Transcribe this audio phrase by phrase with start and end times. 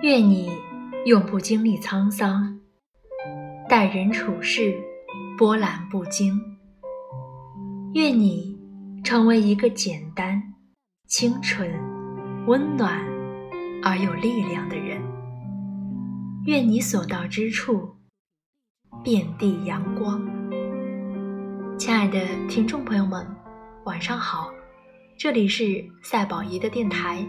[0.00, 0.48] 愿你
[1.06, 2.60] 永不经历沧桑，
[3.68, 4.80] 待人处事
[5.36, 6.40] 波澜不惊。
[7.94, 8.56] 愿你
[9.02, 10.40] 成为一个简单、
[11.08, 11.68] 清纯、
[12.46, 13.04] 温暖
[13.82, 15.02] 而有力量的人。
[16.46, 17.96] 愿你所到之处
[19.02, 20.24] 遍地阳光。
[21.76, 23.26] 亲爱的听众朋友们，
[23.84, 24.48] 晚上好，
[25.18, 27.26] 这里是赛宝仪的电台。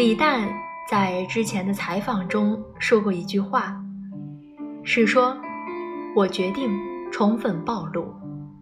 [0.00, 0.48] 李诞
[0.88, 3.78] 在之前的采访中说过一句话，
[4.82, 5.36] 是说
[6.16, 6.70] ：“我决定
[7.12, 8.10] 充分暴露，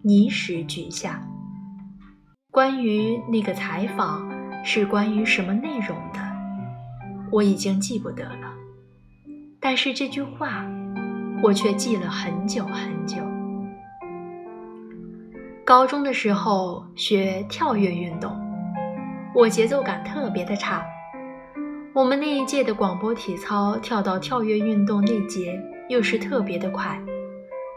[0.02, 1.22] 泥石俱下。”
[2.50, 4.28] 关于那个采访
[4.64, 6.18] 是关于什么内容的，
[7.30, 8.52] 我已经记不得了。
[9.60, 10.66] 但是这句话，
[11.40, 13.18] 我却记了很久很久。
[15.64, 18.36] 高中的时候学跳跃运动，
[19.36, 20.84] 我节奏感特别的差。
[21.98, 26.96] 我们那一届的广播体操跳到跳跃运动那节又是特别的快，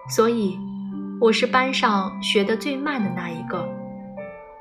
[0.07, 0.59] 所以
[1.19, 3.67] 我是班上学的最慢的那一个。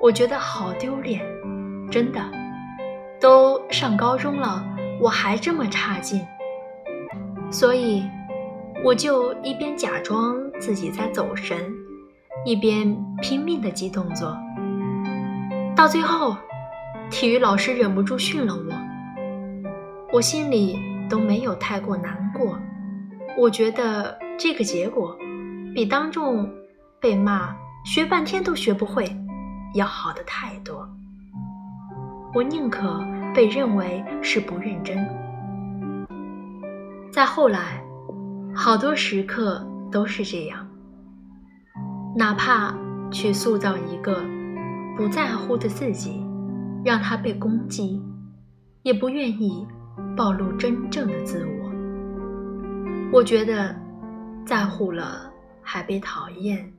[0.00, 1.20] 我觉得好丢脸，
[1.90, 2.24] 真的。
[3.20, 4.64] 都上高中了，
[4.98, 6.26] 我还这么差劲，
[7.50, 8.02] 所以
[8.82, 11.70] 我就一边假装自己在走神，
[12.46, 14.34] 一边拼命的记动作。
[15.76, 16.34] 到最后，
[17.10, 18.79] 体育老师忍不住训了我。
[20.12, 20.76] 我心里
[21.08, 22.58] 都没有太过难过，
[23.38, 25.16] 我觉得这个结果
[25.72, 26.50] 比当众
[27.00, 29.16] 被骂学半天都学不会
[29.74, 30.88] 要好的太多。
[32.34, 33.00] 我宁可
[33.32, 34.98] 被认为是不认真。
[37.12, 37.80] 再后来，
[38.52, 40.66] 好多时刻都是这样，
[42.16, 42.74] 哪怕
[43.12, 44.24] 去塑造一个
[44.96, 46.20] 不在乎的自己，
[46.84, 48.02] 让他被攻击，
[48.82, 49.64] 也不愿意。
[50.16, 51.70] 暴露真正的自我，
[53.12, 53.74] 我觉得
[54.44, 55.32] 在乎了
[55.62, 56.72] 还被讨厌，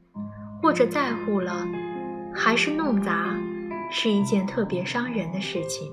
[0.61, 1.65] 或者在乎了
[2.33, 3.35] 还是弄砸，
[3.89, 5.91] 是一件特别伤人的事情。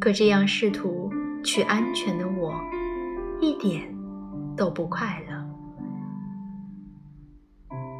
[0.00, 1.10] 可这样试图
[1.44, 2.54] 去安全的我，
[3.40, 3.82] 一点
[4.56, 5.36] 都不快乐。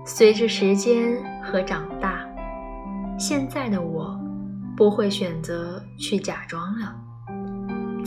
[0.04, 2.24] 随着时间和长大，
[3.18, 4.18] 现在的我
[4.76, 6.94] 不会选择去假装了。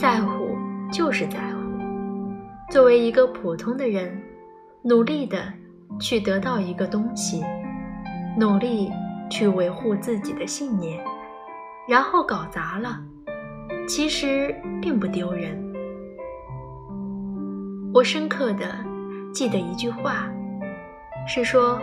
[0.00, 0.56] 在乎
[0.90, 1.60] 就是在乎。
[2.70, 4.18] 作为一个普通的人，
[4.82, 5.52] 努力的
[6.00, 7.44] 去得到一个东西，
[8.34, 8.90] 努力
[9.28, 10.98] 去维护自己的信念，
[11.86, 12.98] 然后搞砸了，
[13.86, 15.54] 其实并不丢人。
[17.92, 18.74] 我深刻的
[19.34, 20.30] 记得一句话，
[21.28, 21.78] 是说，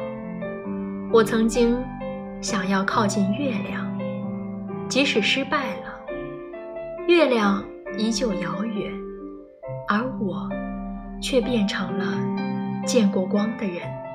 [1.11, 1.78] 我曾经
[2.41, 3.85] 想要靠近月亮，
[4.89, 5.99] 即使失败了，
[7.07, 7.63] 月亮。
[7.97, 8.94] 依旧遥远，
[9.88, 10.47] 而我
[11.22, 12.06] 却变成了
[12.85, 14.06] 见过光的人。